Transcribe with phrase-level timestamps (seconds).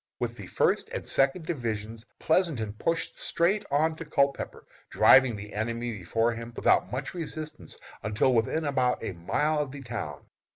[0.19, 5.91] With the First and Second divisions Pleasonton pushed straight on to Culpepper, driving the enemy
[5.91, 10.25] before him without much resistance until within about a mile of the town.